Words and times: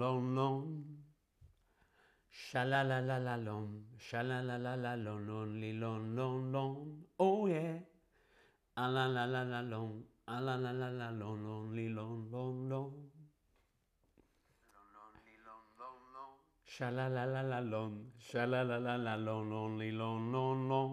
lon 0.00 0.34
lon. 0.36 0.56
Sha 2.42 2.62
la 2.64 2.80
la 2.90 2.98
la 3.08 3.18
la 3.26 3.36
lon, 3.36 3.66
sha 3.98 4.22
la 4.22 4.38
la 4.48 4.56
la 4.64 4.74
la 4.84 4.92
lon 5.04 5.20
lon 5.28 5.48
li 5.60 5.72
lon 5.82 6.02
lon 6.16 6.52
lon. 6.52 6.72
Oh 7.18 7.46
yeah. 7.46 7.78
La 8.76 9.06
la 9.06 9.26
la 9.26 9.42
la 9.44 9.60
lon, 9.72 9.90
a 10.26 10.40
la 10.40 10.54
la 10.56 10.72
la 10.72 10.88
la 11.00 11.08
lon 11.10 11.36
lon 11.44 11.64
li 11.76 11.86
lon 11.96 12.30
lon 12.32 12.68
lon. 12.70 12.88
Sha 16.64 16.88
la 16.90 17.06
la 17.08 17.24
la 17.26 17.42
la 17.42 17.60
lon, 17.60 17.92
sha 18.26 18.46
la 18.46 18.62
la 18.62 18.78
la 18.86 18.96
la 18.96 19.14
lon 19.16 19.42
lon 19.52 19.78
li 19.80 19.90
lon 20.00 20.32
lon 20.32 20.68
lon. 20.70 20.90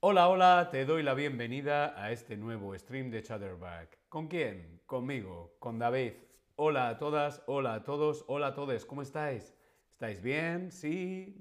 Hola, 0.00 0.28
hola, 0.28 0.68
te 0.70 0.84
doy 0.84 1.02
la 1.02 1.14
bienvenida 1.14 2.00
a 2.00 2.12
este 2.12 2.36
nuevo 2.36 2.78
stream 2.78 3.10
de 3.10 3.20
Chatterback. 3.22 3.98
¿Con 4.08 4.28
quién? 4.28 4.80
Conmigo, 4.86 5.56
con 5.58 5.76
David. 5.78 6.27
Hola 6.60 6.88
a 6.88 6.98
todas, 6.98 7.40
hola 7.46 7.74
a 7.74 7.84
todos, 7.84 8.24
hola 8.26 8.48
a 8.48 8.54
todos, 8.54 8.84
¿cómo 8.84 9.02
estáis? 9.02 9.54
¿Estáis 9.92 10.20
bien? 10.20 10.72
¿Sí? 10.72 11.36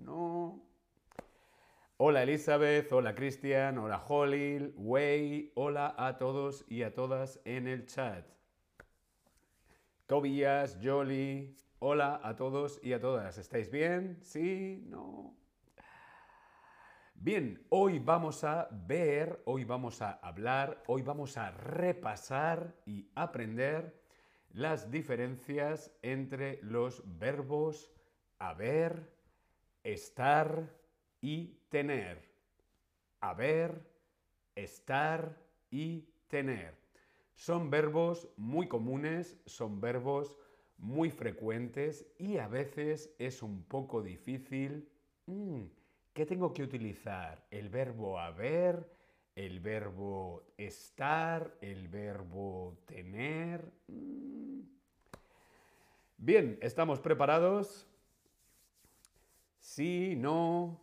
¿No? 0.00 0.62
Hola 1.98 2.22
Elizabeth, 2.22 2.90
hola 2.90 3.14
Cristian, 3.14 3.76
hola 3.76 4.02
Holly, 4.08 4.72
Way, 4.78 5.52
hola 5.56 5.94
a 5.98 6.16
todos 6.16 6.64
y 6.70 6.84
a 6.84 6.94
todas 6.94 7.38
en 7.44 7.68
el 7.68 7.84
chat. 7.84 8.26
Tobias, 10.06 10.78
Jolly, 10.82 11.54
hola 11.78 12.18
a 12.24 12.34
todos 12.34 12.80
y 12.82 12.94
a 12.94 13.00
todas. 13.00 13.36
¿Estáis 13.36 13.70
bien? 13.70 14.20
¿Sí? 14.22 14.86
¿No? 14.86 15.36
Bien, 17.12 17.62
hoy 17.68 17.98
vamos 17.98 18.42
a 18.42 18.68
ver, 18.70 19.42
hoy 19.44 19.64
vamos 19.64 20.00
a 20.00 20.12
hablar, 20.12 20.82
hoy 20.86 21.02
vamos 21.02 21.36
a 21.36 21.50
repasar 21.50 22.74
y 22.86 23.10
aprender 23.14 24.01
las 24.52 24.90
diferencias 24.90 25.90
entre 26.02 26.60
los 26.62 27.02
verbos 27.18 27.90
haber, 28.38 29.08
estar 29.82 30.68
y 31.20 31.58
tener. 31.68 32.30
Haber, 33.20 33.86
estar 34.54 35.38
y 35.70 36.08
tener. 36.28 36.74
Son 37.34 37.70
verbos 37.70 38.28
muy 38.36 38.68
comunes, 38.68 39.38
son 39.46 39.80
verbos 39.80 40.36
muy 40.76 41.10
frecuentes 41.10 42.06
y 42.18 42.38
a 42.38 42.48
veces 42.48 43.14
es 43.18 43.42
un 43.42 43.62
poco 43.64 44.02
difícil. 44.02 44.88
Mm, 45.26 45.62
¿Qué 46.12 46.26
tengo 46.26 46.52
que 46.52 46.62
utilizar? 46.62 47.46
¿El 47.50 47.68
verbo 47.70 48.18
haber? 48.18 48.86
¿El 49.34 49.60
verbo 49.60 50.44
estar? 50.58 51.56
¿El 51.62 51.88
verbo 51.88 52.76
tener? 52.86 53.72
Mm. 53.88 54.60
Bien, 56.18 56.58
¿estamos 56.60 57.00
preparados? 57.00 57.88
Sí, 59.58 60.14
no. 60.16 60.80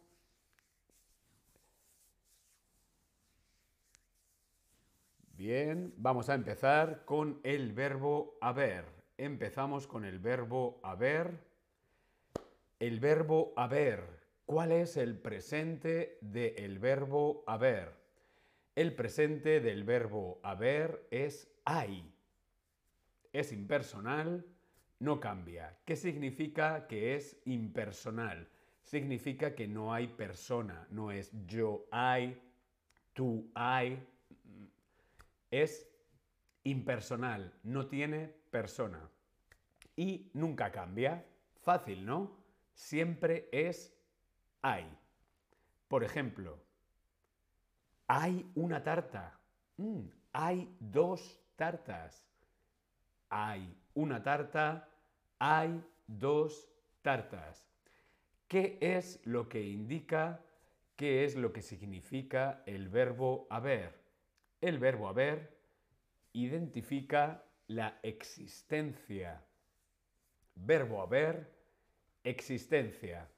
Bien, 5.33 5.93
vamos 5.95 6.27
a 6.29 6.33
empezar 6.33 7.05
con 7.05 7.39
el 7.43 7.71
verbo 7.71 8.37
haber. 8.41 8.85
Empezamos 9.17 9.85
con 9.85 10.05
el 10.05 10.19
verbo 10.19 10.79
haber. 10.81 11.45
El 12.79 12.99
verbo 12.99 13.53
haber. 13.55 14.03
¿Cuál 14.45 14.71
es 14.71 14.97
el 14.97 15.17
presente 15.19 16.17
del 16.21 16.79
verbo 16.79 17.43
haber? 17.45 17.98
El 18.79 18.95
presente 18.95 19.59
del 19.59 19.83
verbo 19.83 20.39
haber 20.41 21.05
es 21.11 21.51
hay. 21.65 22.09
Es 23.33 23.51
impersonal, 23.51 24.45
no 24.99 25.19
cambia. 25.19 25.77
¿Qué 25.83 25.97
significa 25.97 26.87
que 26.87 27.13
es 27.13 27.41
impersonal? 27.43 28.47
Significa 28.81 29.53
que 29.53 29.67
no 29.67 29.93
hay 29.93 30.07
persona, 30.07 30.87
no 30.91 31.11
es 31.11 31.29
yo 31.45 31.89
hay, 31.91 32.41
tú 33.11 33.51
hay, 33.53 34.01
es 35.51 35.85
impersonal, 36.63 37.53
no 37.63 37.85
tiene 37.87 38.33
persona. 38.49 39.09
Y 39.97 40.31
nunca 40.33 40.71
cambia. 40.71 41.25
Fácil, 41.63 42.05
¿no? 42.05 42.37
Siempre 42.75 43.49
es 43.51 43.93
hay. 44.61 44.89
Por 45.89 46.05
ejemplo, 46.05 46.68
hay 48.09 48.51
una 48.55 48.83
tarta. 48.83 49.39
Mm, 49.77 50.07
hay 50.33 50.75
dos 50.79 51.39
tartas. 51.55 52.27
Hay 53.29 53.77
una 53.93 54.21
tarta. 54.23 54.89
Hay 55.37 55.81
dos 56.07 56.67
tartas. 57.03 57.69
¿Qué 58.47 58.79
es 58.81 59.21
lo 59.25 59.47
que 59.47 59.61
indica, 59.61 60.41
qué 60.95 61.23
es 61.23 61.35
lo 61.35 61.53
que 61.53 61.61
significa 61.61 62.63
el 62.65 62.89
verbo 62.89 63.45
haber? 63.51 63.93
El 64.59 64.79
verbo 64.79 65.07
haber 65.07 65.55
identifica 66.33 67.43
la 67.67 67.99
existencia. 68.01 69.45
Verbo 70.55 71.03
haber, 71.03 71.53
existencia, 72.23 73.29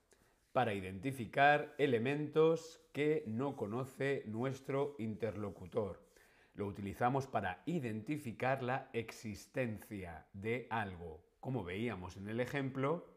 para 0.54 0.74
identificar 0.74 1.74
elementos 1.78 2.82
que 2.92 3.24
no 3.28 3.56
conoce 3.56 4.24
nuestro 4.26 4.96
interlocutor. 5.00 6.06
Lo 6.54 6.68
utilizamos 6.68 7.28
para 7.28 7.64
identificar 7.66 8.62
la 8.62 8.90
existencia 8.92 10.28
de 10.34 10.68
algo. 10.70 11.24
Como 11.40 11.64
veíamos 11.64 12.18
en 12.18 12.28
el 12.28 12.40
ejemplo, 12.42 13.08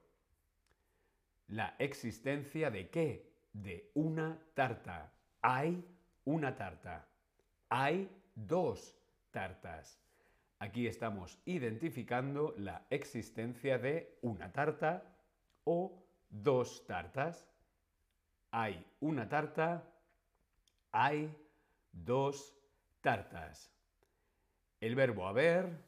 la 1.48 1.74
existencia 1.78 2.70
de 2.70 2.88
qué? 2.88 3.32
De 3.52 3.90
una 3.94 4.38
tarta. 4.54 5.12
Hay 5.42 5.84
una 6.24 6.56
tarta. 6.56 7.08
Hay 7.68 8.08
dos 8.34 8.96
tartas. 9.30 10.00
Aquí 10.60 10.86
estamos 10.86 11.38
identificando 11.44 12.54
la 12.56 12.86
existencia 12.88 13.78
de 13.78 14.16
una 14.22 14.52
tarta 14.52 15.02
o 15.64 16.03
dos 16.42 16.84
tartas. 16.86 17.48
Hay 18.50 18.86
una 19.00 19.28
tarta, 19.28 19.82
hay 20.92 21.34
dos 21.92 22.56
tartas. 23.00 23.72
El 24.80 24.94
verbo 24.94 25.26
haber, 25.26 25.82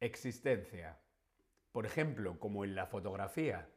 existencia. 0.00 0.98
Por 1.72 1.86
ejemplo, 1.86 2.38
como 2.38 2.64
en 2.64 2.74
la 2.74 2.86
fotografía. 2.86 3.68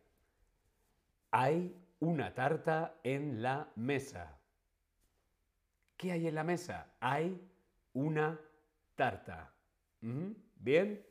Hay 1.32 1.76
una 2.00 2.34
tarta 2.34 2.96
en 3.04 3.42
la 3.42 3.72
mesa. 3.76 4.40
¿Qué 5.98 6.12
hay 6.12 6.28
en 6.28 6.36
la 6.36 6.44
mesa? 6.44 6.96
Hay 7.00 7.40
una 7.94 8.40
tarta. 8.96 9.54
¿Bien? 10.00 11.06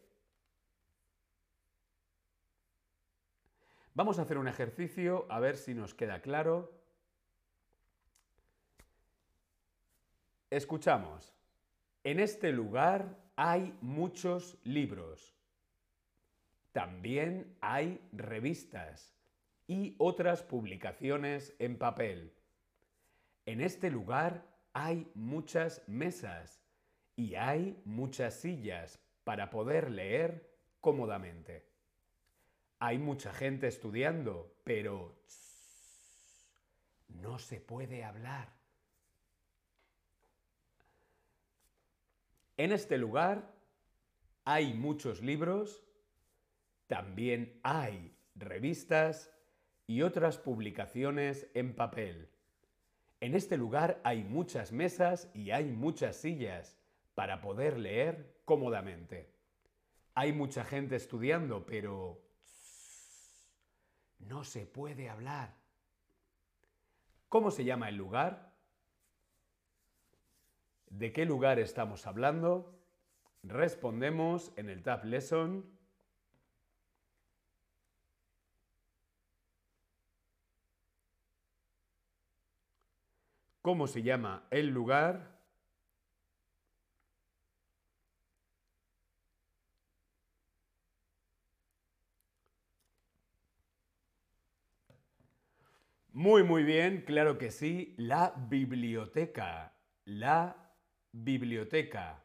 Vamos 3.98 4.20
a 4.20 4.22
hacer 4.22 4.38
un 4.38 4.47
ejercicio 4.47 5.26
a 5.28 5.41
ver 5.41 5.56
si 5.56 5.75
nos 5.75 5.92
queda 5.92 6.20
claro. 6.22 6.72
Escuchamos. 10.50 11.34
En 12.04 12.20
este 12.20 12.53
lugar 12.53 13.19
hay 13.34 13.76
muchos 13.81 14.56
libros. 14.62 15.34
También 16.70 17.56
hay 17.60 18.00
revistas 18.12 19.16
y 19.66 19.97
otras 19.98 20.44
publicaciones 20.44 21.56
en 21.59 21.76
papel. 21.76 22.36
En 23.47 23.60
este 23.60 23.91
lugar 23.91 24.47
hay 24.75 25.10
muchas 25.16 25.82
mesas 25.88 26.62
y 27.16 27.34
hay 27.34 27.82
muchas 27.84 28.34
sillas 28.34 29.00
para 29.25 29.50
poder 29.50 29.91
leer 29.91 30.56
cómodamente. 30.80 31.67
Hay 32.80 32.98
mucha 32.98 33.33
gente 33.33 33.66
estudiando, 33.66 34.54
pero 34.65 35.16
no 37.09 37.39
se 37.39 37.60
puede 37.60 38.04
hablar. 38.04 38.53
En 42.57 42.72
este 42.72 42.98
lugar 42.98 43.54
hay 44.45 44.75
muchos 44.75 45.22
libros, 45.22 45.84
también 46.86 47.60
hay 47.63 48.16
revistas 48.34 49.33
y 49.86 50.03
otras 50.03 50.39
publicaciones 50.39 51.48
en 51.54 51.75
papel. 51.75 52.28
En 53.21 53.34
este 53.34 53.57
lugar 53.57 54.01
hay 54.04 54.22
muchas 54.22 54.71
mesas 54.71 55.30
y 55.34 55.51
hay 55.51 55.65
muchas 55.65 56.16
sillas 56.16 56.78
para 57.15 57.41
poder 57.41 57.78
leer 57.78 58.41
cómodamente. 58.45 59.33
Hay 60.15 60.33
mucha 60.33 60.65
gente 60.65 60.97
estudiando, 60.97 61.66
pero 61.66 62.28
no 64.18 64.44
se 64.44 64.66
puede 64.66 65.09
hablar. 65.09 65.54
¿Cómo 67.28 67.50
se 67.50 67.65
llama 67.65 67.88
el 67.88 67.97
lugar? 67.97 68.53
¿De 70.91 71.12
qué 71.12 71.24
lugar 71.24 71.59
estamos 71.59 72.06
hablando? 72.06 72.78
Respondemos 73.42 74.53
en 74.56 74.70
el 74.70 74.82
Tab 74.82 75.04
Lesson. 75.04 75.65
¿Cómo 83.62 83.86
se 83.86 84.03
llama 84.03 84.47
el 84.50 84.68
lugar? 84.68 85.38
Muy, 96.18 96.42
muy 96.42 96.65
bien, 96.65 97.03
claro 97.03 97.38
que 97.38 97.53
sí, 97.53 97.94
la 97.97 98.34
biblioteca. 98.48 99.72
La 100.04 100.74
biblioteca. 101.12 102.24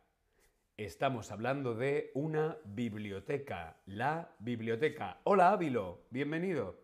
Estamos 0.75 1.31
hablando 1.31 1.75
de 1.75 2.09
una 2.15 2.57
biblioteca. 2.65 3.77
La 3.85 4.35
biblioteca. 4.39 5.19
Hola 5.25 5.51
Ávilo, 5.51 6.07
bienvenido. 6.09 6.81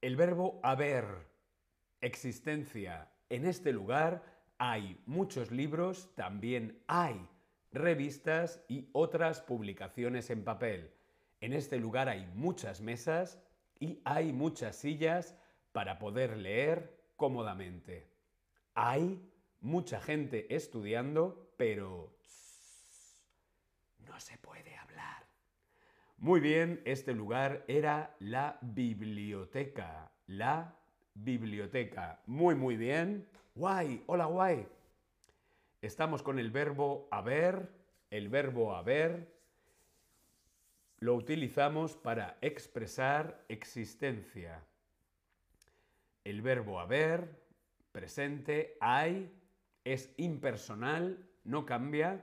El 0.00 0.16
verbo 0.16 0.60
haber, 0.62 1.04
existencia. 2.00 3.10
En 3.28 3.44
este 3.44 3.70
lugar 3.70 4.24
hay 4.56 4.98
muchos 5.04 5.50
libros, 5.50 6.14
también 6.14 6.82
hay 6.86 7.28
revistas 7.70 8.64
y 8.66 8.88
otras 8.92 9.42
publicaciones 9.42 10.30
en 10.30 10.42
papel. 10.42 10.94
En 11.40 11.54
este 11.54 11.78
lugar 11.78 12.08
hay 12.08 12.26
muchas 12.34 12.82
mesas 12.82 13.40
y 13.78 14.00
hay 14.04 14.32
muchas 14.32 14.76
sillas 14.76 15.34
para 15.72 15.98
poder 15.98 16.36
leer 16.36 17.00
cómodamente. 17.16 18.10
Hay 18.74 19.26
mucha 19.60 20.00
gente 20.00 20.54
estudiando, 20.54 21.54
pero 21.56 22.14
no 24.06 24.20
se 24.20 24.36
puede 24.38 24.76
hablar. 24.76 25.26
Muy 26.18 26.40
bien, 26.40 26.82
este 26.84 27.14
lugar 27.14 27.64
era 27.68 28.14
la 28.18 28.58
biblioteca. 28.60 30.12
La 30.26 30.76
biblioteca. 31.14 32.20
Muy, 32.26 32.54
muy 32.54 32.76
bien. 32.76 33.26
Guay, 33.54 34.04
hola, 34.06 34.26
guay. 34.26 34.66
Estamos 35.80 36.22
con 36.22 36.38
el 36.38 36.50
verbo 36.50 37.08
haber. 37.10 37.72
El 38.10 38.28
verbo 38.28 38.74
haber 38.74 39.39
lo 41.00 41.14
utilizamos 41.14 41.96
para 41.96 42.36
expresar 42.42 43.42
existencia. 43.48 44.62
El 46.24 46.42
verbo 46.42 46.78
haber, 46.78 47.40
presente, 47.90 48.76
hay, 48.80 49.32
es 49.82 50.12
impersonal, 50.18 51.26
no 51.44 51.64
cambia 51.64 52.22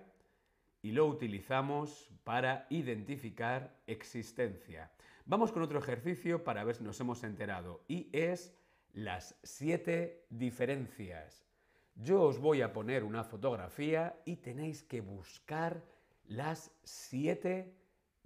y 0.84 0.92
lo 0.92 1.08
utilizamos 1.08 2.12
para 2.24 2.68
identificar 2.70 3.76
existencia. 3.88 4.92
Vamos 5.26 5.52
con 5.52 5.64
otro 5.64 5.80
ejercicio 5.80 6.44
para 6.44 6.64
ver 6.64 6.76
si 6.76 6.84
nos 6.84 7.00
hemos 7.00 7.24
enterado 7.24 7.84
y 7.88 8.10
es 8.14 8.56
las 8.94 9.36
siete 9.42 10.28
diferencias. 10.30 11.48
Yo 11.96 12.22
os 12.22 12.38
voy 12.38 12.62
a 12.62 12.74
poner 12.74 13.04
una 13.04 13.24
fotografía 13.24 14.22
y 14.24 14.36
tenéis 14.36 14.84
que 14.84 15.02
buscar 15.02 15.84
las 16.28 16.72
siete 16.84 17.74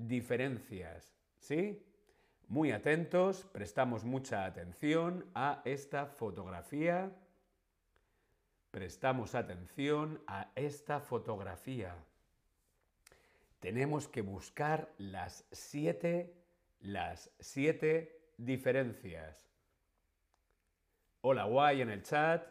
diferencias. 0.07 1.15
¿Sí? 1.37 1.83
Muy 2.47 2.71
atentos, 2.71 3.45
prestamos 3.45 4.03
mucha 4.03 4.45
atención 4.45 5.25
a 5.33 5.61
esta 5.65 6.05
fotografía. 6.05 7.11
Prestamos 8.71 9.35
atención 9.35 10.21
a 10.27 10.51
esta 10.55 10.99
fotografía. 10.99 11.95
Tenemos 13.59 14.07
que 14.07 14.21
buscar 14.21 14.93
las 14.97 15.45
siete, 15.51 16.33
las 16.79 17.31
siete 17.39 18.31
diferencias. 18.37 19.47
Hola, 21.21 21.45
guay 21.45 21.81
en 21.81 21.89
el 21.89 22.03
chat. 22.03 22.45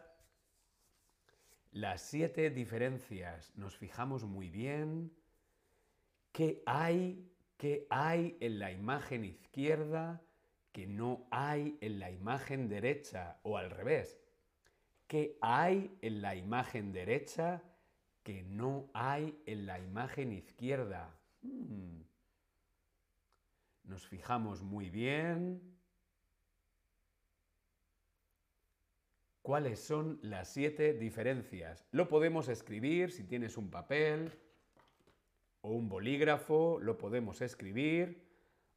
Las 1.73 2.01
siete 2.01 2.49
diferencias. 2.49 3.55
Nos 3.55 3.77
fijamos 3.77 4.23
muy 4.23 4.49
bien. 4.49 5.11
¿Qué 6.31 6.63
hay 6.65 7.30
¿Qué 7.61 7.85
hay 7.91 8.37
en 8.39 8.57
la 8.57 8.71
imagen 8.71 9.23
izquierda 9.23 10.19
que 10.71 10.87
no 10.87 11.27
hay 11.29 11.77
en 11.81 11.99
la 11.99 12.09
imagen 12.09 12.67
derecha? 12.67 13.37
O 13.43 13.55
al 13.55 13.69
revés, 13.69 14.19
¿qué 15.05 15.37
hay 15.41 15.95
en 16.01 16.23
la 16.23 16.35
imagen 16.35 16.91
derecha 16.91 17.61
que 18.23 18.41
no 18.41 18.89
hay 18.95 19.39
en 19.45 19.67
la 19.67 19.77
imagen 19.77 20.31
izquierda? 20.31 21.15
Hmm. 21.43 22.01
Nos 23.83 24.07
fijamos 24.07 24.63
muy 24.63 24.89
bien. 24.89 25.61
¿Cuáles 29.43 29.79
son 29.79 30.17
las 30.23 30.51
siete 30.51 30.93
diferencias? 30.93 31.85
Lo 31.91 32.07
podemos 32.07 32.47
escribir 32.47 33.11
si 33.11 33.23
tienes 33.23 33.55
un 33.55 33.69
papel, 33.69 34.35
o 35.61 35.69
un 35.69 35.89
bolígrafo, 35.89 36.79
lo 36.79 36.97
podemos 36.97 37.41
escribir. 37.41 38.27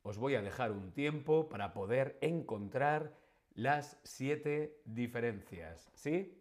Os 0.02 0.18
voy 0.18 0.34
a 0.34 0.42
dejar 0.42 0.70
un 0.72 0.92
tiempo 0.92 1.48
para 1.48 1.72
poder 1.72 2.18
encontrar 2.20 3.16
las 3.54 3.98
siete 4.04 4.80
diferencias. 4.84 5.90
¿Sí? 5.94 6.40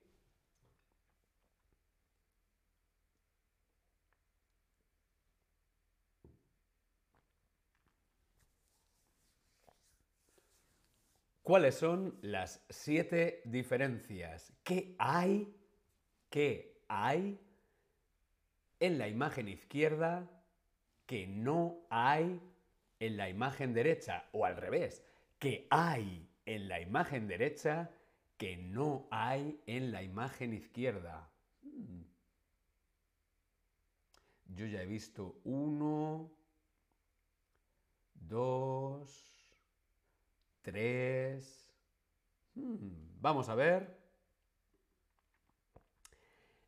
¿Cuáles 11.43 11.75
son 11.75 12.17
las 12.21 12.65
siete 12.69 13.41
diferencias? 13.43 14.53
¿Qué 14.63 14.95
hay? 14.97 15.53
¿Qué 16.29 16.81
hay 16.87 17.37
en 18.83 18.97
la 18.97 19.07
imagen 19.07 19.47
izquierda 19.47 20.29
que 21.05 21.25
no 21.25 21.85
hay 21.89 22.41
en 22.99 23.15
la 23.15 23.29
imagen 23.29 23.73
derecha, 23.73 24.25
o 24.33 24.45
al 24.45 24.57
revés, 24.57 25.05
que 25.39 25.67
hay 25.69 26.29
en 26.45 26.67
la 26.67 26.81
imagen 26.81 27.25
derecha 27.25 27.89
que 28.37 28.57
no 28.57 29.07
hay 29.09 29.61
en 29.67 29.93
la 29.93 30.03
imagen 30.03 30.53
izquierda. 30.53 31.29
Hmm. 31.61 32.01
Yo 34.47 34.65
ya 34.65 34.81
he 34.81 34.85
visto 34.85 35.39
uno, 35.45 36.29
dos, 38.15 39.57
tres. 40.61 41.69
Hmm. 42.53 43.21
Vamos 43.21 43.47
a 43.47 43.55
ver. 43.55 44.02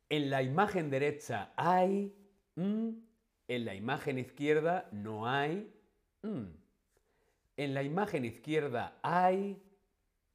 En 0.08 0.30
la 0.30 0.42
imagen 0.42 0.88
derecha 0.88 1.52
hay, 1.56 2.14
en 2.56 3.64
la 3.64 3.74
imagen 3.74 4.18
izquierda 4.18 4.88
no 4.92 5.28
hay, 5.28 5.68
en 6.22 7.74
la 7.74 7.82
imagen 7.82 8.24
izquierda 8.24 8.98
hay, 9.02 9.60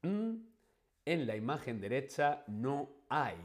en 0.02 1.26
la 1.26 1.36
imagen 1.36 1.80
derecha 1.80 2.44
no 2.46 2.90
hay. 3.08 3.36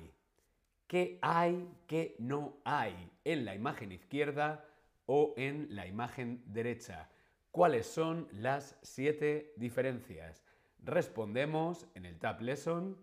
¿Qué 0.87 1.19
hay, 1.21 1.69
qué 1.85 2.15
no 2.19 2.57
hay 2.63 2.93
en 3.25 3.43
la 3.43 3.55
imagen 3.55 3.91
izquierda 3.91 4.65
o 5.05 5.33
en 5.37 5.67
la 5.75 5.85
imagen 5.85 6.43
derecha? 6.45 7.09
¿Cuáles 7.51 7.87
son 7.87 8.27
las 8.31 8.77
siete 8.81 9.53
diferencias? 9.57 10.45
Respondemos 10.83 11.87
en 11.95 12.05
el 12.05 12.19
Tab 12.19 12.41
Lesson 12.41 12.97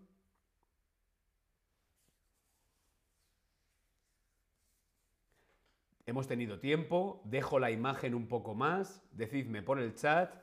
Hemos 6.06 6.26
tenido 6.26 6.58
tiempo, 6.58 7.22
dejo 7.24 7.58
la 7.58 7.70
imagen 7.70 8.14
un 8.14 8.28
poco 8.28 8.54
más, 8.54 9.02
decidme 9.12 9.62
por 9.62 9.78
el 9.78 9.94
chat 9.94 10.34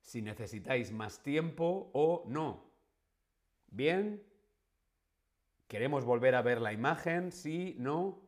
si 0.00 0.22
necesitáis 0.22 0.90
más 0.90 1.22
tiempo 1.22 1.90
o 1.92 2.24
no. 2.26 2.64
¿Bien? 3.68 4.22
¿Queremos 5.68 6.04
volver 6.04 6.34
a 6.34 6.42
ver 6.42 6.60
la 6.60 6.72
imagen? 6.72 7.30
¿Sí? 7.30 7.76
¿No? 7.78 8.20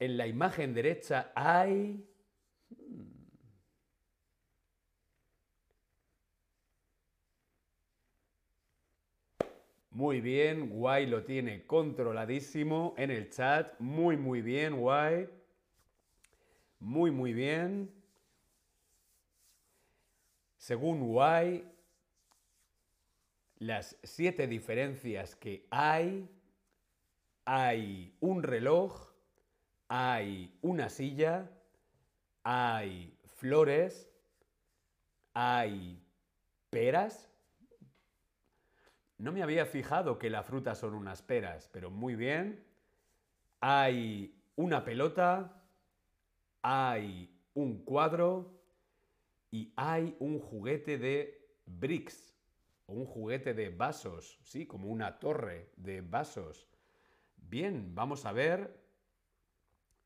En 0.00 0.16
la 0.16 0.26
imagen 0.26 0.74
derecha 0.74 1.32
hay 1.34 2.04
Muy 9.98 10.20
bien, 10.20 10.70
Guay 10.70 11.06
lo 11.06 11.24
tiene 11.24 11.66
controladísimo 11.66 12.94
en 12.96 13.10
el 13.10 13.30
chat. 13.30 13.74
Muy, 13.80 14.16
muy 14.16 14.42
bien, 14.42 14.76
Guay. 14.76 15.28
Muy, 16.78 17.10
muy 17.10 17.32
bien. 17.32 17.92
Según 20.56 21.00
Guay, 21.00 21.68
las 23.56 23.96
siete 24.04 24.46
diferencias 24.46 25.34
que 25.34 25.66
hay, 25.68 26.30
hay 27.44 28.16
un 28.20 28.44
reloj, 28.44 29.10
hay 29.88 30.56
una 30.62 30.90
silla, 30.90 31.50
hay 32.44 33.18
flores, 33.24 34.08
hay 35.34 36.00
peras. 36.70 37.28
No 39.18 39.32
me 39.32 39.42
había 39.42 39.66
fijado 39.66 40.18
que 40.18 40.30
la 40.30 40.44
fruta 40.44 40.76
son 40.76 40.94
unas 40.94 41.22
peras, 41.22 41.68
pero 41.72 41.90
muy 41.90 42.14
bien. 42.14 42.64
Hay 43.60 44.40
una 44.54 44.84
pelota, 44.84 45.60
hay 46.62 47.36
un 47.54 47.84
cuadro 47.84 48.60
y 49.50 49.72
hay 49.74 50.16
un 50.20 50.38
juguete 50.38 50.98
de 50.98 51.48
bricks 51.66 52.36
o 52.86 52.92
un 52.92 53.06
juguete 53.06 53.54
de 53.54 53.70
vasos, 53.70 54.38
sí, 54.44 54.66
como 54.66 54.88
una 54.88 55.18
torre 55.18 55.72
de 55.76 56.00
vasos. 56.00 56.68
Bien, 57.36 57.94
vamos 57.96 58.24
a 58.24 58.32
ver, 58.32 58.80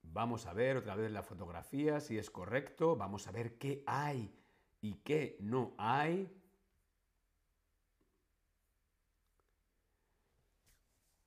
vamos 0.02 0.46
a 0.46 0.54
ver 0.54 0.78
otra 0.78 0.94
vez 0.94 1.10
la 1.12 1.22
fotografía 1.22 2.00
si 2.00 2.16
es 2.16 2.30
correcto, 2.30 2.96
vamos 2.96 3.26
a 3.26 3.32
ver 3.32 3.58
qué 3.58 3.82
hay 3.86 4.34
y 4.80 4.94
qué 4.94 5.36
no 5.40 5.74
hay. 5.76 6.30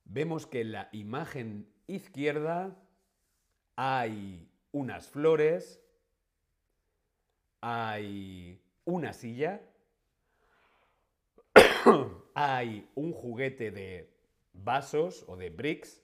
Vemos 0.05 0.47
que 0.47 0.61
en 0.61 0.71
la 0.71 0.89
imagen 0.91 1.67
izquierda 1.87 2.75
hay 3.75 4.49
unas 4.71 5.07
flores, 5.07 5.81
hay 7.61 8.61
una 8.85 9.13
silla, 9.13 9.61
hay 12.35 12.89
un 12.95 13.11
juguete 13.11 13.71
de 13.71 14.09
vasos 14.53 15.25
o 15.27 15.35
de 15.35 15.49
bricks. 15.49 16.01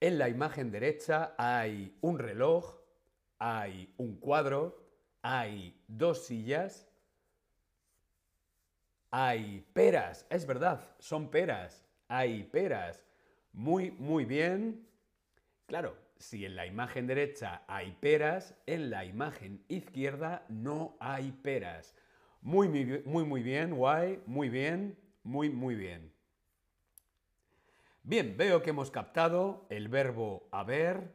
En 0.00 0.18
la 0.18 0.28
imagen 0.28 0.70
derecha 0.70 1.34
hay 1.38 1.96
un 2.00 2.18
reloj, 2.18 2.80
hay 3.38 3.94
un 3.96 4.16
cuadro, 4.16 4.82
hay 5.22 5.82
dos 5.88 6.26
sillas, 6.26 6.88
hay 9.10 9.66
peras, 9.72 10.26
es 10.30 10.46
verdad, 10.46 10.94
son 10.98 11.30
peras, 11.30 11.85
hay 12.08 12.44
peras. 12.44 13.04
Muy, 13.52 13.90
muy 13.92 14.24
bien. 14.24 14.86
Claro, 15.66 15.96
si 16.18 16.44
en 16.44 16.56
la 16.56 16.66
imagen 16.66 17.06
derecha 17.06 17.62
hay 17.66 17.92
peras, 18.00 18.54
en 18.66 18.90
la 18.90 19.04
imagen 19.04 19.64
izquierda 19.68 20.44
no 20.48 20.96
hay 21.00 21.32
peras. 21.32 21.94
Muy, 22.40 22.68
muy, 22.68 23.24
muy, 23.24 23.42
bien, 23.42 23.74
guay, 23.74 24.22
muy 24.26 24.48
bien, 24.48 24.96
muy, 25.22 25.50
muy 25.50 25.74
bien. 25.74 26.12
Bien, 28.02 28.36
veo 28.36 28.62
que 28.62 28.70
hemos 28.70 28.90
captado 28.90 29.66
el 29.68 29.88
verbo 29.88 30.48
haber. 30.52 31.12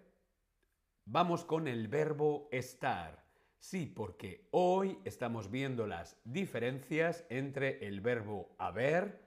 Vamos 1.05 1.45
con 1.45 1.67
el 1.67 1.87
verbo 1.87 2.49
estar. 2.51 3.23
Sí, 3.59 3.85
porque 3.85 4.47
hoy 4.51 4.97
estamos 5.05 5.49
viendo 5.49 5.87
las 5.87 6.19
diferencias 6.25 7.25
entre 7.29 7.87
el 7.87 8.01
verbo 8.01 8.53
haber, 8.57 9.20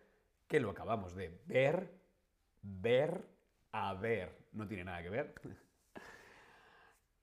que 0.55 0.61
lo 0.61 0.71
acabamos 0.71 1.17
de 1.17 1.37
ver, 1.47 1.91
ver, 2.63 3.27
haber. 3.73 4.39
No 4.53 4.69
tiene 4.69 4.85
nada 4.85 5.03
que 5.03 5.11
ver. 5.11 5.35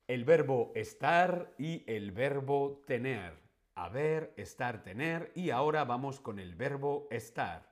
El 0.06 0.26
verbo 0.26 0.74
estar 0.76 1.54
y 1.58 1.86
el 1.88 2.12
verbo 2.12 2.84
tener. 2.86 3.40
Haber, 3.76 4.34
estar, 4.36 4.84
tener. 4.84 5.32
Y 5.34 5.50
ahora 5.50 5.86
vamos 5.86 6.20
con 6.20 6.40
el 6.40 6.56
verbo 6.56 7.08
estar. 7.10 7.72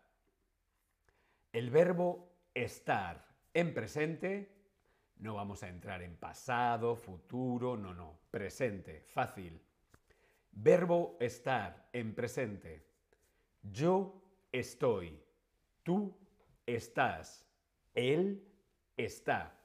El 1.51 1.71
verbo 1.71 2.31
estar 2.53 3.27
en 3.53 3.73
presente, 3.73 4.55
no 5.17 5.33
vamos 5.33 5.61
a 5.63 5.67
entrar 5.67 6.01
en 6.03 6.15
pasado, 6.15 6.95
futuro, 6.95 7.75
no, 7.75 7.93
no, 7.93 8.17
presente, 8.31 9.01
fácil. 9.01 9.61
Verbo 10.53 11.17
estar 11.19 11.89
en 11.91 12.15
presente. 12.15 12.87
Yo 13.61 14.23
estoy, 14.53 15.21
tú 15.89 16.15
estás, 16.67 17.43
él 17.95 18.47
está, 18.95 19.59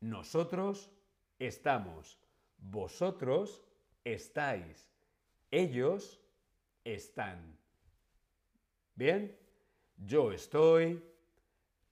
nosotros 0.00 0.90
estamos, 1.38 2.18
vosotros 2.56 3.62
estáis, 4.02 4.90
ellos 5.50 6.18
están. 6.82 7.58
¿Bien? 8.94 9.38
Yo 9.98 10.32
estoy, 10.32 11.04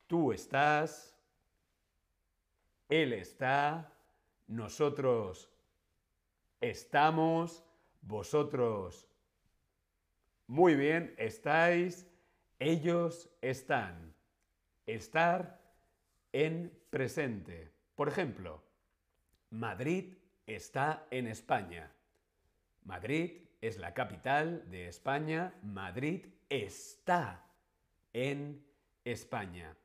tú 0.07 0.33
estás, 0.33 1.15
él 2.89 3.13
está, 3.13 3.93
nosotros 4.47 5.53
estamos, 6.59 7.63
vosotros 8.01 9.07
muy 10.47 10.75
bien 10.75 11.15
estáis, 11.19 12.14
ellos 12.65 13.29
están. 13.43 14.15
Estar 14.87 15.61
en 16.33 16.73
presente. 16.91 17.71
Por 17.95 18.09
ejemplo, 18.09 18.63
Madrid 19.51 20.15
está 20.47 21.07
en 21.11 21.27
España. 21.27 21.93
Madrid 22.85 23.43
es 23.61 23.79
la 23.79 23.93
capital 23.93 24.69
de 24.71 24.89
España. 24.89 25.55
Madrid 25.63 26.27
está 26.49 27.45
en 28.13 28.65
España. 29.05 29.77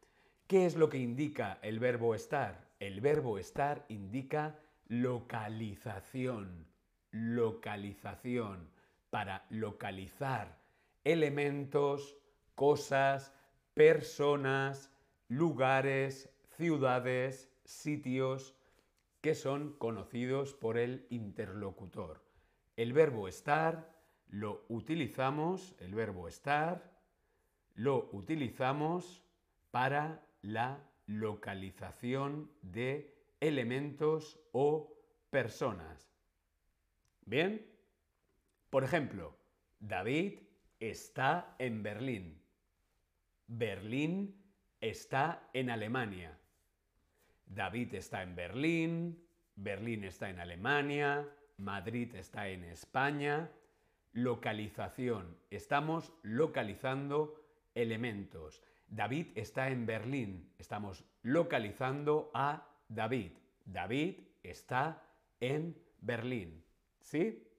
¿Qué 0.48 0.66
es 0.66 0.76
lo 0.76 0.90
que 0.90 0.98
indica 1.00 1.60
el 1.62 1.80
verbo 1.80 2.16
estar? 2.16 2.70
El 2.80 3.02
verbo 3.02 3.38
estar 3.38 3.86
indica 3.90 4.58
localización. 4.88 6.66
Localización. 7.12 8.70
Para 9.10 9.46
localizar 9.50 10.58
elementos, 11.04 12.16
cosas, 12.60 13.34
personas, 13.74 14.92
lugares, 15.30 16.30
ciudades, 16.58 17.50
sitios, 17.64 18.54
que 19.22 19.34
son 19.34 19.78
conocidos 19.78 20.56
por 20.56 20.78
el 20.78 21.08
interlocutor. 21.10 22.22
El 22.76 22.92
verbo 22.92 23.30
estar 23.30 23.96
lo 24.28 24.66
utilizamos, 24.68 25.74
el 25.80 25.96
verbo 25.96 26.28
estar 26.28 26.92
lo 27.76 28.10
utilizamos 28.12 29.24
para 29.72 30.22
la 30.42 30.86
localización 31.06 32.52
de 32.62 33.16
elementos 33.40 34.38
o 34.52 34.98
personas. 35.30 36.12
¿Bien? 37.24 37.66
Por 38.70 38.84
ejemplo, 38.84 39.34
David 39.80 40.40
está 40.82 41.56
en 41.58 41.84
Berlín. 41.84 42.49
Berlín 43.50 44.36
está 44.80 45.50
en 45.54 45.72
Alemania. 45.72 46.38
David 47.48 47.96
está 47.96 48.22
en 48.22 48.36
Berlín, 48.36 49.26
Berlín 49.56 50.04
está 50.04 50.30
en 50.30 50.40
Alemania, 50.40 51.28
Madrid 51.58 52.14
está 52.14 52.48
en 52.48 52.64
España. 52.64 53.50
Localización. 54.14 55.36
Estamos 55.50 56.14
localizando 56.22 57.42
elementos. 57.74 58.62
David 58.88 59.28
está 59.34 59.70
en 59.70 59.88
Berlín. 59.88 60.54
Estamos 60.60 61.04
localizando 61.24 62.30
a 62.36 62.68
David. 62.88 63.32
David 63.66 64.20
está 64.44 65.04
en 65.40 65.76
Berlín. 66.02 66.64
¿Sí? 67.02 67.50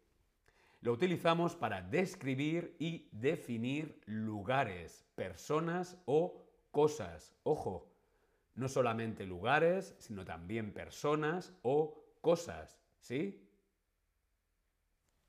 Lo 0.83 0.93
utilizamos 0.93 1.57
para 1.57 1.83
describir 1.83 2.75
y 2.79 3.09
definir 3.13 4.01
lugares, 4.07 5.05
personas 5.21 5.99
o 6.07 6.47
cosas. 6.71 7.35
Ojo, 7.43 7.93
no 8.55 8.69
solamente 8.71 9.27
lugares, 9.27 9.95
sino 9.99 10.25
también 10.25 10.73
personas 10.73 11.53
o 11.61 12.03
cosas. 12.23 12.81
¿Sí? 13.01 13.47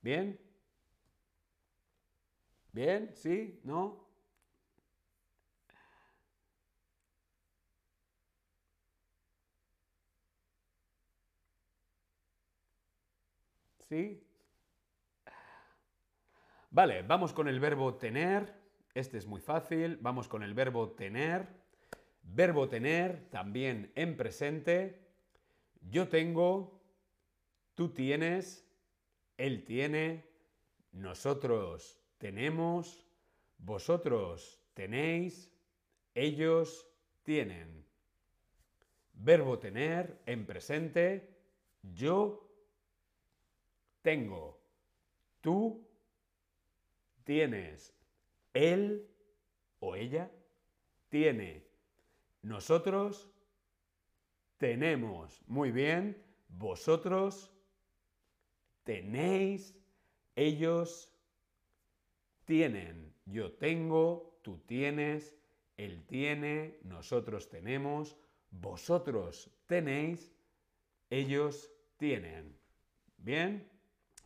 ¿Bien? 0.02 0.40
¿Bien? 2.72 3.12
¿Sí? 3.14 3.60
¿No? 3.66 4.08
¿Sí? 13.90 14.26
Vale, 16.70 17.02
vamos 17.02 17.34
con 17.34 17.50
el 17.50 17.60
verbo 17.60 17.96
tener. 17.96 18.61
Este 18.94 19.18
es 19.18 19.26
muy 19.26 19.40
fácil. 19.40 19.98
Vamos 20.02 20.28
con 20.28 20.44
el 20.44 20.54
verbo 20.54 20.92
tener. 20.92 21.48
Verbo 22.24 22.68
tener, 22.68 23.30
también 23.30 23.92
en 23.96 24.18
presente. 24.18 25.00
Yo 25.90 26.08
tengo, 26.08 26.80
tú 27.74 27.90
tienes, 27.90 28.68
él 29.38 29.64
tiene, 29.64 30.30
nosotros 30.92 32.00
tenemos, 32.18 33.08
vosotros 33.58 34.62
tenéis, 34.74 35.52
ellos 36.14 36.88
tienen. 37.24 37.86
Verbo 39.14 39.58
tener 39.58 40.22
en 40.26 40.46
presente. 40.46 41.38
Yo 41.82 42.48
tengo. 44.02 44.62
Tú 45.42 45.88
tienes. 47.24 48.01
Él 48.54 49.10
o 49.80 49.96
ella 49.96 50.32
tiene. 51.10 51.66
Nosotros 52.42 53.30
tenemos. 54.58 55.42
Muy 55.48 55.72
bien. 55.72 56.24
Vosotros 56.48 57.52
tenéis. 58.84 59.76
Ellos 60.36 61.12
tienen. 62.46 63.14
Yo 63.26 63.54
tengo. 63.54 64.40
Tú 64.42 64.58
tienes. 64.60 65.36
Él 65.78 66.06
tiene. 66.08 66.80
Nosotros 66.84 67.50
tenemos. 67.50 68.18
Vosotros 68.50 69.52
tenéis. 69.68 70.32
Ellos 71.10 71.72
tienen. 71.98 72.58
Bien. 73.18 73.70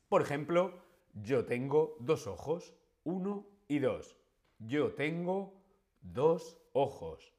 Por 0.08 0.22
ejemplo, 0.22 0.82
yo 1.14 1.46
tengo 1.46 1.98
dos 2.00 2.28
ojos. 2.28 2.74
Uno 3.04 3.55
y 3.68 3.80
dos. 3.80 4.18
Yo 4.60 4.94
tengo 4.94 5.54
dos 6.02 6.58
ojos. 6.74 7.34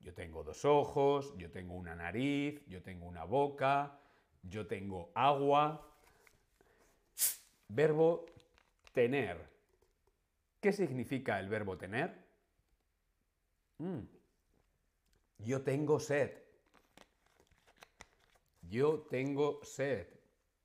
Yo 0.00 0.12
tengo 0.14 0.42
dos 0.42 0.64
ojos, 0.64 1.32
yo 1.36 1.50
tengo 1.50 1.74
una 1.74 1.94
nariz, 1.94 2.60
yo 2.66 2.82
tengo 2.82 3.06
una 3.06 3.24
boca, 3.24 4.00
yo 4.42 4.66
tengo 4.66 5.12
agua. 5.14 5.88
Verbo 7.68 8.26
tener. 8.92 9.48
¿Qué 10.60 10.72
significa 10.72 11.38
el 11.38 11.48
verbo 11.48 11.78
tener? 11.78 12.16
Mm. 13.78 14.00
Yo 15.38 15.62
tengo 15.62 15.98
sed. 15.98 16.32
Yo 18.62 19.00
tengo 19.10 19.60
sed. 19.64 20.06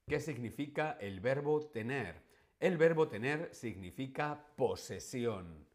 ¿Qué 0.08 0.20
significa 0.20 0.98
el 1.00 1.20
verbo 1.20 1.68
tener? 1.68 2.27
El 2.60 2.78
verbo 2.78 3.08
tener 3.08 3.54
significa 3.54 4.48
posesión. 4.56 5.68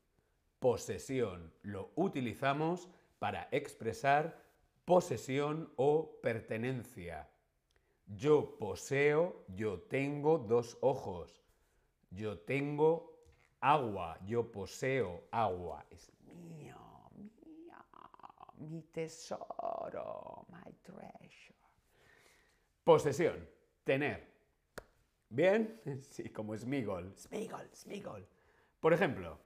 Posesión. 0.59 1.53
Lo 1.63 1.91
utilizamos 1.95 2.89
para 3.21 3.49
expresar 3.53 4.43
posesión 4.85 5.73
o 5.77 6.19
pertenencia. 6.21 7.29
Yo 8.07 8.59
poseo, 8.59 9.45
yo 9.55 9.81
tengo 9.83 10.39
dos 10.39 10.77
ojos. 10.81 11.41
Yo 12.11 12.41
tengo 12.41 13.17
agua, 13.61 14.19
yo 14.27 14.51
poseo 14.51 15.29
agua. 15.31 15.87
Es 15.89 16.11
mío, 16.25 16.77
mío, 17.15 17.77
mi 18.59 18.83
tesoro, 18.83 20.45
my 20.49 20.73
treasure. 20.83 21.55
Posesión, 22.83 23.49
tener. 23.85 24.32
¿Bien? 25.33 25.81
Sí, 26.11 26.29
como 26.29 26.57
Smigol. 26.57 27.15
Smigol, 27.17 27.69
Smigol. 27.75 28.27
Por 28.81 28.93
ejemplo, 28.93 29.39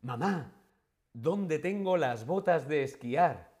mamá, 0.00 0.50
¿dónde 1.12 1.58
tengo 1.58 1.96
las 1.98 2.24
botas 2.24 2.66
de 2.68 2.82
esquiar? 2.82 3.52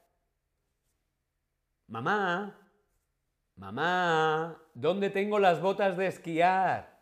Mamá, 1.86 2.58
mamá, 3.56 4.58
¿dónde 4.72 5.10
tengo 5.10 5.38
las 5.38 5.60
botas 5.60 5.98
de 5.98 6.06
esquiar? 6.06 6.98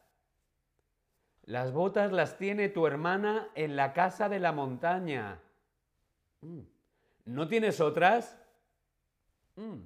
Las 1.44 1.72
botas 1.72 2.10
las 2.10 2.36
tiene 2.36 2.68
tu 2.68 2.86
hermana 2.86 3.48
en 3.54 3.76
la 3.76 3.92
casa 3.92 4.28
de 4.28 4.40
la 4.40 4.50
montaña. 4.50 5.40
Mm. 6.40 6.60
¿No 7.26 7.46
tienes 7.46 7.80
otras? 7.80 8.36
Mm. 9.54 9.82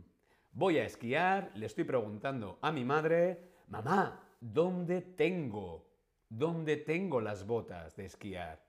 Voy 0.52 0.78
a 0.78 0.84
esquiar, 0.84 1.50
le 1.54 1.66
estoy 1.66 1.84
preguntando 1.84 2.58
a 2.62 2.72
mi 2.72 2.84
madre, 2.84 3.50
mamá, 3.68 4.25
¿dónde 4.40 5.02
tengo? 5.02 5.86
¿Dónde 6.28 6.76
tengo 6.76 7.20
las 7.20 7.46
botas 7.46 7.96
de 7.96 8.06
esquiar? 8.06 8.64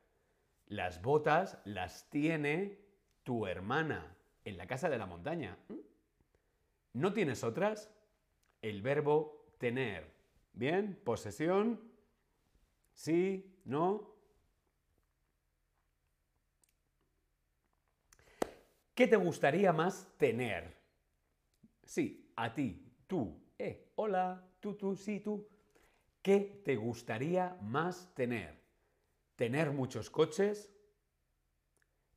Las 0.68 1.02
botas 1.02 1.60
las 1.66 2.10
tiene 2.10 2.80
tu 3.24 3.48
hermana 3.48 4.16
en 4.46 4.58
la 4.58 4.68
casa 4.68 4.90
de 4.90 4.98
la 4.98 5.06
montaña. 5.06 5.58
¿Mm? 5.70 5.74
¿No 6.94 7.14
tienes 7.14 7.44
otras? 7.44 7.92
El 8.62 8.82
verbo 8.82 9.46
tener. 9.58 10.12
¿Bien? 10.54 11.00
Posesión. 11.04 11.80
Sí, 12.94 13.60
no. 13.66 14.16
¿Qué 18.96 19.08
te 19.08 19.16
gustaría 19.16 19.72
más 19.72 20.12
tener? 20.18 20.76
Sí, 21.84 22.32
a 22.36 22.52
ti, 22.52 22.84
tú, 23.06 23.40
eh, 23.60 23.92
hola, 23.96 24.44
tú, 24.60 24.74
tú, 24.74 24.96
sí, 24.96 25.20
tú. 25.20 25.48
¿Qué 26.28 26.62
te 26.66 26.76
gustaría 26.76 27.58
más 27.62 28.14
tener? 28.14 28.62
¿Tener 29.38 29.72
muchos 29.72 30.10
coches? 30.10 30.74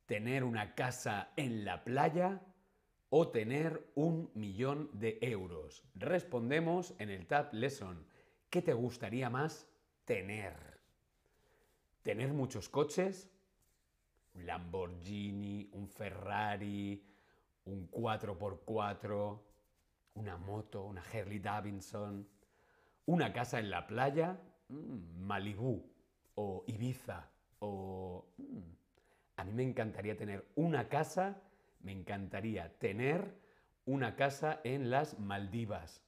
¿Tener 0.05 0.43
una 0.43 0.75
casa 0.75 1.31
en 1.37 1.63
la 1.63 1.85
playa? 1.85 2.41
¿O 3.07 3.29
tener 3.29 3.89
un 3.95 4.29
millón 4.33 4.89
de 4.91 5.17
euros? 5.21 5.85
Respondemos 5.95 6.93
en 6.99 7.09
el 7.09 7.25
Tab 7.25 7.53
Lesson. 7.53 8.05
¿Qué 8.49 8.61
te 8.61 8.73
gustaría 8.73 9.29
más 9.29 9.69
tener? 10.03 10.81
¿Tener 12.01 12.33
muchos 12.33 12.67
coches? 12.67 13.31
Un 14.33 14.45
Lamborghini, 14.45 15.69
un 15.71 15.87
Ferrari, 15.87 17.01
un 17.63 17.89
4x4, 17.89 19.41
una 20.15 20.35
moto, 20.35 20.83
una 20.83 21.01
Harley 21.01 21.39
Davidson 21.39 22.27
una 23.11 23.33
casa 23.33 23.59
en 23.59 23.69
la 23.69 23.87
playa, 23.87 24.39
mm, 24.69 25.25
Malibú 25.25 25.85
o 26.35 26.63
Ibiza 26.65 27.29
o... 27.59 28.25
Mm, 28.37 28.71
a 29.35 29.43
mí 29.43 29.51
me 29.53 29.63
encantaría 29.63 30.15
tener 30.15 30.45
una 30.55 30.87
casa, 30.87 31.41
me 31.81 31.91
encantaría 31.91 32.77
tener 32.77 33.35
una 33.85 34.15
casa 34.15 34.61
en 34.63 34.89
las 34.91 35.19
Maldivas. 35.19 36.03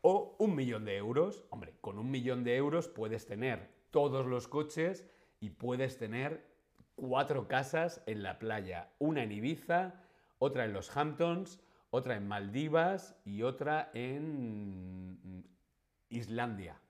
O 0.00 0.36
un 0.38 0.56
millón 0.56 0.84
de 0.86 0.96
euros. 0.96 1.44
Hombre, 1.50 1.76
con 1.80 1.98
un 1.98 2.10
millón 2.10 2.42
de 2.42 2.56
euros 2.56 2.88
puedes 2.88 3.26
tener 3.26 3.70
todos 3.90 4.26
los 4.26 4.48
coches 4.48 5.06
y 5.40 5.50
puedes 5.50 5.98
tener 5.98 6.46
cuatro 6.94 7.48
casas 7.48 8.02
en 8.06 8.22
la 8.22 8.38
playa. 8.38 8.90
Una 8.98 9.22
en 9.22 9.32
Ibiza, 9.32 10.02
otra 10.38 10.64
en 10.64 10.72
los 10.72 10.96
Hamptons, 10.96 11.60
otra 11.90 12.16
en 12.16 12.26
Maldivas 12.26 13.16
y 13.24 13.42
otra 13.42 13.90
en 13.94 15.44
Islandia. 16.08 16.80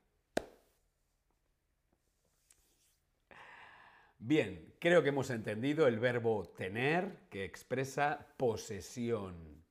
Bien, 4.19 4.75
creo 4.81 5.03
que 5.03 5.11
hemos 5.11 5.31
entendido 5.31 5.87
el 5.87 6.01
verbo 6.01 6.49
tener 6.57 7.29
que 7.31 7.45
expresa 7.45 8.27
posesión, 8.37 9.63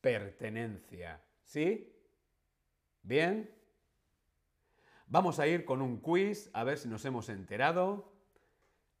pertenencia. 0.00 1.22
¿Sí? 1.42 1.92
¿Bien? 3.02 3.54
Vamos 5.06 5.38
a 5.40 5.46
ir 5.46 5.64
con 5.64 5.82
un 5.82 6.00
quiz 6.00 6.48
a 6.52 6.64
ver 6.64 6.78
si 6.78 6.88
nos 6.88 7.04
hemos 7.04 7.28
enterado. 7.28 8.12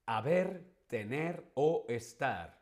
Haber, 0.06 0.64
tener 0.88 1.50
o 1.54 1.86
estar. 1.88 2.59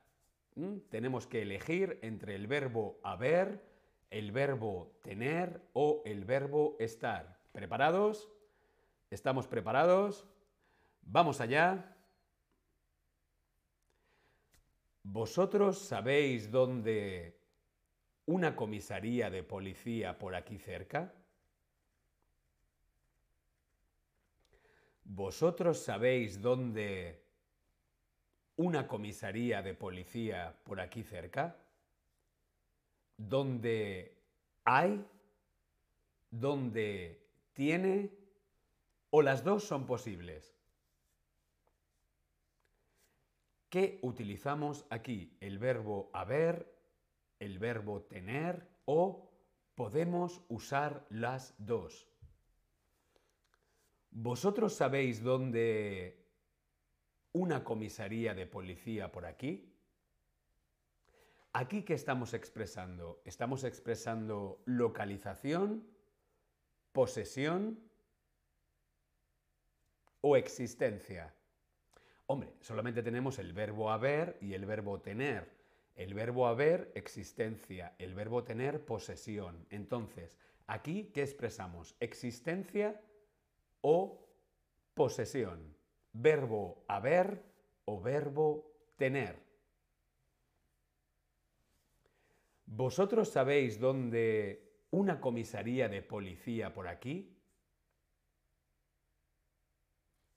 Tenemos 0.90 1.26
que 1.28 1.42
elegir 1.42 2.00
entre 2.02 2.34
el 2.34 2.48
verbo 2.48 2.98
haber, 3.04 3.62
el 4.10 4.32
verbo 4.32 4.98
tener 5.02 5.62
o 5.72 6.02
el 6.04 6.24
verbo 6.24 6.76
estar. 6.80 7.38
¿Preparados? 7.52 8.28
¿Estamos 9.10 9.46
preparados? 9.46 10.26
Vamos 11.02 11.40
allá. 11.40 11.96
¿Vosotros 15.04 15.78
sabéis 15.78 16.50
dónde 16.50 17.38
una 18.26 18.56
comisaría 18.56 19.30
de 19.30 19.44
policía 19.44 20.18
por 20.18 20.34
aquí 20.34 20.58
cerca? 20.58 21.14
¿Vosotros 25.04 25.78
sabéis 25.78 26.42
dónde 26.42 27.27
una 28.58 28.88
comisaría 28.88 29.62
de 29.62 29.72
policía 29.72 30.54
por 30.64 30.80
aquí 30.80 31.04
cerca, 31.04 31.56
donde 33.16 34.18
hay, 34.64 35.06
donde 36.30 37.24
tiene, 37.52 38.10
o 39.10 39.22
las 39.22 39.44
dos 39.44 39.62
son 39.62 39.86
posibles. 39.86 40.56
¿Qué 43.70 44.00
utilizamos 44.02 44.84
aquí? 44.90 45.36
El 45.40 45.58
verbo 45.58 46.10
haber, 46.12 46.74
el 47.38 47.60
verbo 47.60 48.02
tener 48.02 48.66
o 48.86 49.30
podemos 49.76 50.40
usar 50.48 51.06
las 51.10 51.54
dos. 51.58 52.08
¿Vosotros 54.10 54.74
sabéis 54.74 55.22
dónde 55.22 56.27
una 57.38 57.62
comisaría 57.62 58.34
de 58.34 58.46
policía 58.46 59.12
por 59.12 59.24
aquí? 59.24 59.72
¿Aquí 61.52 61.82
qué 61.82 61.94
estamos 61.94 62.34
expresando? 62.34 63.22
Estamos 63.24 63.64
expresando 63.64 64.60
localización, 64.66 65.86
posesión 66.92 67.78
o 70.20 70.36
existencia. 70.36 71.32
Hombre, 72.26 72.52
solamente 72.60 73.02
tenemos 73.02 73.38
el 73.38 73.52
verbo 73.52 73.90
haber 73.90 74.36
y 74.40 74.54
el 74.54 74.66
verbo 74.66 75.00
tener. 75.00 75.56
El 75.94 76.14
verbo 76.14 76.46
haber, 76.48 76.90
existencia. 76.94 77.94
El 77.98 78.14
verbo 78.14 78.42
tener, 78.44 78.84
posesión. 78.84 79.64
Entonces, 79.70 80.36
aquí, 80.66 81.10
¿qué 81.14 81.22
expresamos? 81.22 81.94
¿Existencia 82.00 83.00
o 83.80 84.28
posesión? 84.94 85.77
¿Verbo 86.20 86.84
haber 86.88 87.44
o 87.84 88.00
verbo 88.00 88.72
tener? 88.96 89.38
¿Vosotros 92.66 93.28
sabéis 93.28 93.78
dónde 93.78 94.84
una 94.90 95.20
comisaría 95.20 95.88
de 95.88 96.02
policía 96.02 96.74
por 96.74 96.88
aquí? 96.88 97.38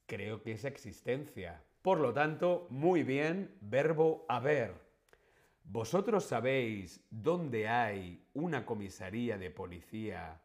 Creo 0.06 0.44
que 0.44 0.52
es 0.52 0.66
existencia. 0.66 1.64
Por 1.82 2.00
lo 2.00 2.14
tanto, 2.14 2.68
muy 2.70 3.02
bien, 3.02 3.58
verbo 3.60 4.28
haber. 4.30 4.76
¿Vosotros 5.64 6.26
sabéis 6.26 7.04
dónde 7.10 7.68
hay 7.68 8.24
una 8.34 8.68
comisaría 8.68 9.40
de 9.40 9.50
policía 9.50 10.44